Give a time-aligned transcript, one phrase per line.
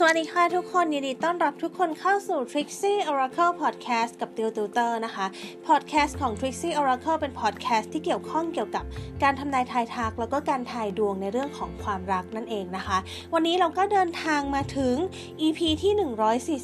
[0.00, 5.26] สวัสดีค่ะทุกคนยินดีต้อนรับทุกคนเข้าสู่ Trixie Oracle Podcast กับติวติวเตอร์นะคะ
[5.66, 8.84] Podcast ของ Trixie Oracle เป็น podcast ที่เกี่ยวข้องเกี่ยวกับ
[9.22, 12.98] การทำนายทายทัก แล้วก็การทายดวงในเรื่องของความรักนั่นเองนะคะ
[13.34, 14.94] วันนี้เราก็เดินทางมาถึง
[15.40, 15.92] EP ที่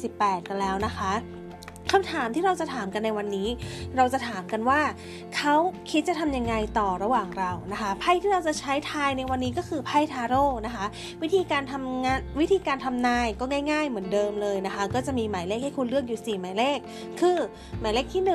[0.05, 1.11] 148 กันแล้วนะคะ
[1.93, 3.47] คำถามที่เราจะถามกันในวันนี้
[3.97, 4.81] เราจะถามกันว่า
[5.35, 5.55] เขา
[5.91, 10.85] คิดจะทำยังไงต่อระหว่างเรานะคะไพ่ที่เราจะใช้ทายในวันนี้ก็คือไพ่ทาโร่นะคะ
[11.23, 16.77] วิธีการทำงานวิธีการทำนายก็ง่าย ๆ เหมือนเดิมเลยนะคะ ก็จะมีหมายเลขให้คุณเลือกอยู่ 4 หมายเลข
[17.19, 17.37] คือ
[17.79, 18.31] หมายเลขที่ 1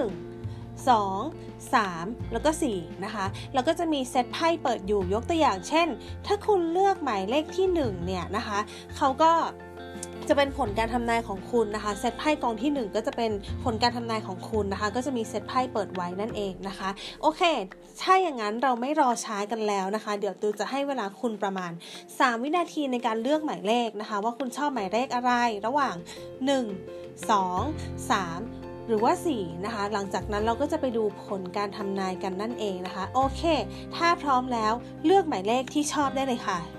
[0.88, 5.88] 2 3 แล้วก็ 4 นะคะ แล้วก็จะมีเซตไพ่เปิดอยู่ยกตัวอย่างเช่น
[6.26, 8.58] ถ้าคุณเลือกหมายเลขที่ 1 เนี่ยนะคะ
[8.96, 9.32] เขาก็
[10.28, 13.30] จะเป็นผลการทำนายของคุณนะคะ เซตไพ่กองที่ 1 ก็จะเป็น
[13.64, 16.88] ผลการทำนายของคุณนะคะ ก็จะมีเซตไพ่เปิดไว้นั่นเองนะคะ
[17.22, 17.42] โอเค
[18.02, 21.72] ถ้าอย่างนั้นเราไม่รอช้ากันแล้วนะคะ เดี๋ยวตูจะให้เวลาคุณประมาณ
[22.06, 25.32] 3 วินาทีในการเลือกหมายเลขนะคะ ว่าคุณชอบหมายเลขอะไร
[25.66, 25.94] ระหว่าง
[26.56, 33.42] 1 2 3หรือว่า 4 นะคะ หลังจากนั้นเราก็จะไปดูผลการทำนายกันนั่นเองนะคะ โอเค
[33.96, 34.72] ถ้าพร้อมแล้ว
[35.04, 36.77] เลือกหมายเลขที่ชอบได้เลยค่ะ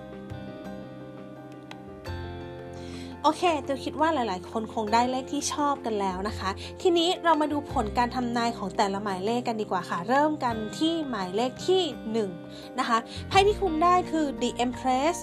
[3.24, 6.50] โอเคตัวคิดว่าหลายๆ คนคงได้เลขที่ชอบกันแล้วนะคะ
[6.82, 11.84] ทีนี้เรามาดูผลการทำนายของแต่ละหมายเลขกันดีกว่าค่ะ เริ่มกันที่หมายเลขที่
[12.32, 12.98] 1 นะคะ
[13.30, 15.18] ไพ่ที่คุณได้คือ The Empress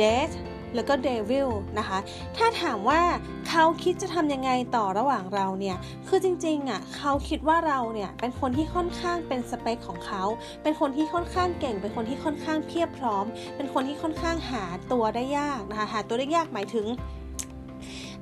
[0.00, 0.34] Death
[0.74, 1.98] แล้วก็เดวิลนะคะ
[2.36, 3.00] ถ้าถามว่า
[3.48, 5.76] เขาคิดจะทำยังไงต่อระหว่างเราเนี่ย
[6.08, 10.22] คือจริงๆอะเขาคิดว่าเราเนี่ยเป็นคนที่ค่อนข้างเป็นสเปคของเขา
[10.62, 13.24] เป็นคนที่ค่อนข้างเก่ง เป็นคนที่ค่อนข้างเพียบพร้อม
[13.56, 16.86] เป็นคนที่ค่อนข้างหาตัวได้ยากนะคะ หาตัวได้ยากหมายถึง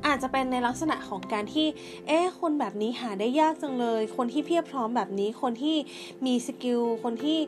[0.07, 1.67] อาจจะเป็นในลักษณะของการที่
[2.07, 5.77] เอ๊ะคนแบบนี้หาได้ยากจังเลย คนที่เพียบพร้อมแบบนี้ คนที่
[6.27, 7.39] มี skill คนที่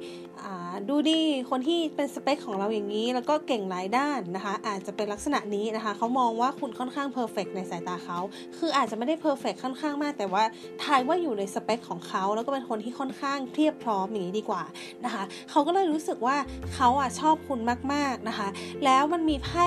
[0.88, 8.19] ดูดี คนที่เป็นสเปคของเราอย่างนี้ แล้วก็เก่งหลายด้านนะคะ อาจจะเป็นลักษณะนี้นะคะ เขามองว่าคุณค่อนข้าง perfect ในสายตาเขา
[8.58, 10.45] คืออาจจะไม่ได้ perfect ค่อนข้างมาก แต่ว่า
[10.83, 14.62] ทายว่าอยู่ในสเปคของเขา แล้วก็เป็นคนที่ค่อนข้างเพียบพร้อมอย่างนี้ดีกว่า
[15.05, 16.36] นะคะ เขาก็เลยรู้สึกว่า
[16.74, 17.61] เขาอะชอบคุณ
[17.92, 18.48] มาก ๆนะคะ
[18.84, 19.67] แล้วมันมีไพ่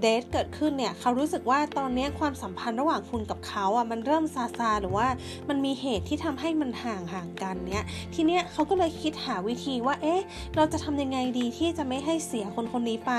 [0.00, 5.06] เดทเกิดขึ้นเนี่ย เขารู้สึกว่าตอนนี้ความความสัมพันธ์ระหว่างคุณกับเขาอะมันเริ่มซาซาหรือว่า
[5.48, 10.20] มันมีเหตุที่ทำให้มันห่างห่างกันเนี้ยทีเนี้ยเขาก็เลยคิดหาวิธีว่าเอ๊ะ
[10.56, 13.12] เราจะทำยังไงดีที่จะไม่ให้เสียคนคนนี้ไป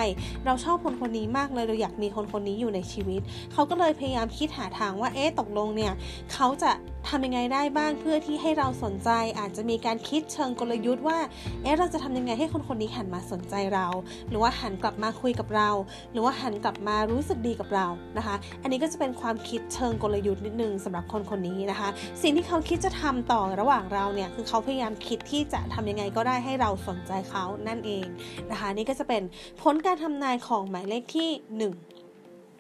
[0.46, 3.22] เราชอบคนคนนี้มากเลยเราอยากมีคนคนนี้อยู่ในชีวิต
[3.54, 5.94] เขาก็เลยพยายามคิดหาทางว่าเอ๊ะตกลงเนี่ย
[6.34, 6.72] เขาจะ
[7.10, 11.20] ทำยังไงได้บ้างเพื่อที่ให้เราสนใจ อาจจะมีการคิดเชิงกลยุทธ์ว่า
[11.64, 13.88] เอ๊ะเราจะทำยังไงให้คนคนนี้หันมาสนใจเรา
[14.30, 15.70] หรือว่าหันกลับมาคุยกับเรา
[16.12, 21.90] หรือว่าหันกลับมารู้สึกดีกับเรานะคะ อันนี้ก็จะเป็นความคิดเชิงกลยุทธ์นิดนึงสำหรับคนคนนี้นะคะ
[22.22, 28.06] สิ่งที่เขาคิดจะทำต่อระหว่างเราเนี่ยคือเขาพยายามคิดที่จะทำยังไงก็ได้ให้เราสนใจเขานั่นเอง
[28.52, 29.22] นะคะ นี่ก็จะเป็น
[29.62, 31.30] ผลการทำนายของหมายเลขที่
[31.72, 31.95] 1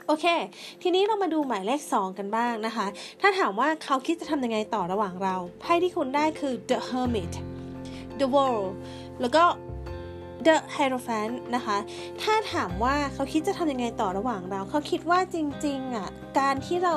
[0.08, 0.26] โอเค
[0.82, 2.86] ทีนี้เรามาดูหมายเลข 2 กันบ้างนะคะ
[3.22, 7.34] ถ้าถามว่าเขาคิดจะทำยังไงต่อระหว่างเรา ไพ่ที่คุณได้คือ the hermit
[8.20, 8.70] the world
[9.22, 9.44] แล้วก็
[10.46, 11.78] The Hierophant นะคะ
[12.22, 16.96] ถ้าถามว่าเขาคิดจะทำยังไงต่อระหว่างเรา เขาคิดว่าจริงๆอะ การที่เรา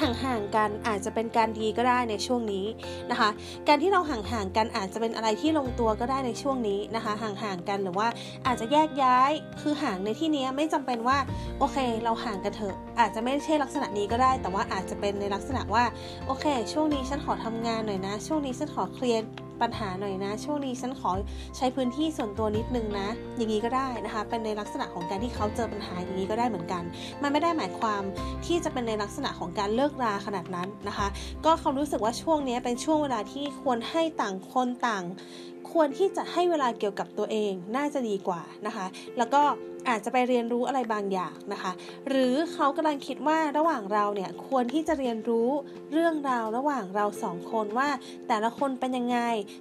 [0.00, 2.66] ห่างๆกันอาจจะเป็นการดีก็ได้ในช่วงนี้
[3.10, 3.30] นะคะ
[3.68, 8.08] การที่เราห่างๆกันอาจจะเป็นอะไรที่ลงตัวก็ได้ในช่วงนี้นะคะ ห่างๆกันหรือว่า
[8.46, 11.18] อาจจะแยกย้ายคือห่างในที่นี้ไม่จำเป็นว่า
[11.58, 15.84] โอเค เราห่างกันเถอะอาจจะไม่ใช่ลักษณะนี้ก็ได้ แต่ว่าอาจจะเป็นในลักษณะว่า
[16.26, 19.22] โอเค ช่วงนี้ฉันขอทำงานหน่อยนะ ช่วงนี้ฉันขอเคลียร์
[19.60, 21.10] ปัญหาหน่อยนะ ช่วงนี้ฉันขอ
[21.56, 26.82] ใช้พื้นที่ส่วนตัวนิดนึงนะ อย่างนี้ก็ได้นะคะ เป็นในลักษณะของการที่เขาเจอปัญหาอย่างนี้ก็ได้เหมือนกัน
[27.22, 28.02] มันไม่ได้หมายความ
[28.46, 31.06] ที่จะเป็นในลักษณะของการเลิกราขนาดนั้นนะคะ
[31.44, 35.04] ก็เขารู้สึกว่าช่วงนี้เป็นช่วงเวลาที่ควรให้ต่างคนต่าง
[35.70, 38.86] ควรที่จะให้เวลาเกี่ยวกับตัวเองน่าจะดีกว่านะคะ
[39.18, 39.42] แล้วก็
[39.88, 41.72] อาจจะไปเรียนรู้อะไรบางอย่างนะคะ
[42.08, 45.48] หรือเขากำลังคิดว่าระหว่างเราเนี่ยควรที่จะเรียนรู้
[45.92, 47.88] เรื่องราวระหว่างเราสองคนว่า
[48.28, 49.18] แต่ละคนเป็นยังไง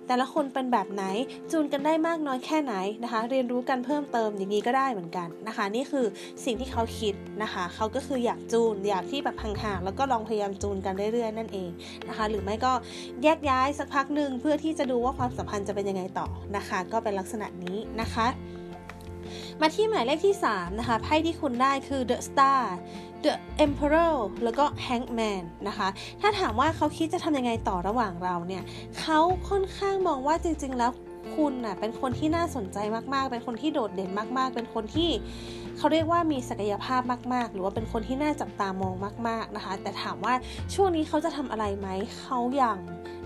[0.08, 1.04] แต่ละคนเป็นแบบไหน
[1.52, 2.74] จูนกันได้มากน้อยแค่ไหน
[3.04, 6.06] นะคะ เรียนรู้กันเพิ่มเติมอย่างนี้ก็ได้เหมือนกันนะคะ นี่คือ
[6.46, 11.70] สิ่งที่เขาคิดนะคะเขาก็คืออยากจูนอยากที่แบบห่างๆแล้วก็ลองพยายามจูนกันเรื่อยๆนั่นเอง
[12.10, 12.74] นะคะ หรือไม่ก็
[13.24, 18.28] แยกย้ายสักพักหนึ่งเพื่อที่จะดูว่าความสัมพันธ์จะเป็นยังไงต่อนะคะ ก็เป็นลักษณะนี้นะคะ
[19.62, 22.62] มาที่หมายเลขที่ 3 นะคะ ไพ่ที่คุณได้คือ The Star
[23.24, 23.34] The
[23.66, 25.88] Emperor แล้วก็ Hangman นะคะ
[26.22, 28.64] ถ้าถามว่าเขาคิดจะทำยังไงต่อระหว่างเราเนี่ย
[29.00, 30.92] เขาค่อนข้างมองว่าจริง ๆ แล้ว
[31.36, 32.78] คุณน่ะเป็นคนที่น่าสนใจ
[33.14, 35.10] มากๆ เป็นคนที่โดดเด่นมากๆ เป็นคนที่
[35.78, 37.02] เขาเรียกว่ามีศักยภาพ
[37.34, 38.96] มาก ๆ หรือว่าเป็นคนที่น่าจับตามอง
[39.28, 40.34] มาก ๆ นะคะ แต่ถามว่า
[40.74, 41.88] ช่วงนี้เขาจะทำอะไรไหม
[42.20, 42.78] เขายัง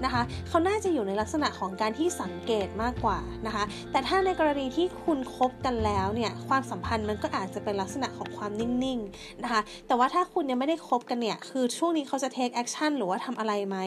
[0.05, 13.77] นะคะเขาน่าจะอยู่ในลักษณะของการที่สังเกตมากกว่านะคะ แต่ถ้าในกรณีที่คุณคบกันแล้วเนี่ยความสัมพันธ์มันก็อาจจะเป็นลักษณะของความนิ่งๆนะคะ แต่ว่าถ้าคุณยังไม่ได้คบกันเนี่ยคือช่วงนี้เขาจะ take action หรือว่าทำอะไรไหม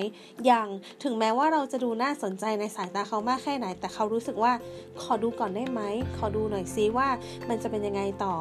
[0.51, 0.69] ยัง
[1.05, 4.53] ถึงแม้ว่าเราจะดูน่าสนใจในสายตาเขามากแค่ไหน แต่เขารู้สึกว่า
[5.03, 5.81] ขอดูก่อนได้ไหม
[6.17, 7.09] ขอดูหน่อยซิว่า
[7.49, 8.35] มันจะเป็นยังไงต่อ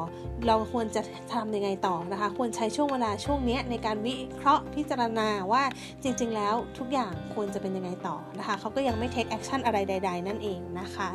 [0.46, 1.02] เราควรจะ
[1.32, 5.62] ทำยังไงต่อนะคะ ควรใช้ช่วงเวลาช่วงนี้ในการวิเคราะห์พิจารณาว่า
[6.02, 11.08] จริง ๆ แล้วทุกอย่างควรจะเป็นยังไงต่อนะคะเขาก็ยังไม่ take action อะไรใด ๆ นั่นเองนะคะ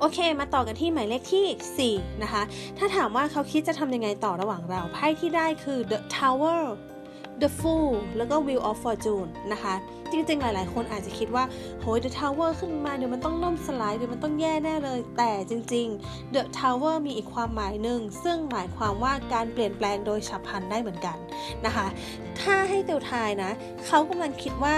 [0.00, 2.42] โอเค มาต่อกันที่หมายเลขที่ 4 นะคะ
[2.78, 6.62] ถ้าถามว่าเขาคิดจะทำยังไงต่อระหว่างเรา ไพ่ที่ได้คือ the tower
[7.44, 9.74] the fool แล้วก็ wheel of fortune นะคะ
[10.12, 11.44] จริงๆ หลายๆ คนอาจจะคิดว่า
[11.80, 21.16] โหย the tower ขึ้นมาเดี๋ยวมันต้องล่มสลาย เดี๋ยวมันต้องแย่แน่เลย แต่จริงๆ the tower มีอีกความหมายหนึ่ง ซึ่งหมายความว่าการเปลี่ยนแปลงโดยฉับพลันได้เหมือนกัน
[21.66, 21.86] นะคะ
[22.40, 23.50] ถ้าให้เตียวทายนะ
[23.86, 24.76] เขากำลังคิดว่า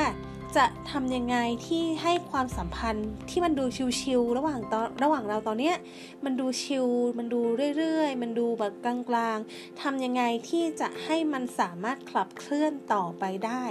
[0.57, 3.65] จะทำยังไงที่ให้ความสัมพันธ์ที่มันดู
[4.01, 5.77] chill ๆระหว่างตอนระหว่างเราตอนเนี้ย
[6.25, 6.87] มันดู chill
[7.19, 7.41] มันดู
[7.77, 13.65] เรื่อยๆ มันดูแบบกลางๆทำยังไงที่จะให้มันสามารถขับเคลื่อนต่อไปได้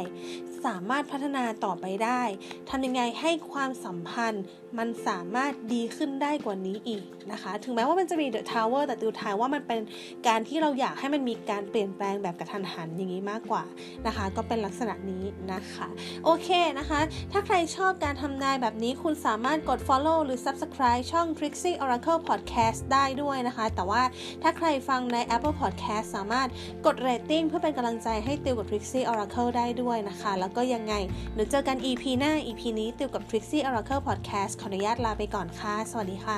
[0.66, 2.22] สามารถพัฒนาต่อไปได้
[2.70, 4.44] ทำยังไงให้ความสัมพันธ์
[4.78, 9.82] มันสามารถดีขึ้นได้กว่านี้อีกนะคะ ถึงแม้ว่ามันจะมี The Tower แต่ติวทายว่ามันเป็น
[10.28, 13.64] การที่เราอยากให้มันมีการเปลี่ยนแปลงแบบกระทันหันอย่างนี้มากกว่า
[14.08, 15.24] นะคะ ก็เป็นลักษณะนี้
[15.54, 15.88] นะคะ
[16.24, 16.50] โอเค
[16.80, 17.02] นะคะ
[17.32, 24.04] ถ้าใครชอบการทำนายแบบนี้คุณสามารถกด follow หรือ subscribe ช่อง Trixie Oracle Podcast ได้ด้วยนะคะ แต่ว่า
[24.42, 26.50] ถ้าใครฟังใน Apple Podcast สามารถ
[26.86, 30.94] กด rating เพื่อเป็นกำลังใจให้ติวกับ Trixie Oracle ได้ด้วยนะคะ แล้วก็ยังไง
[31.34, 36.36] เดี๋ยวเจอกัน EP หน้า EP นี้ติวกับ Trixie Oracle Podcast ขออนุญาตลาไปก่อนค่ะ สวัสดีค่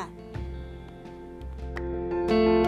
[2.66, 2.67] ะ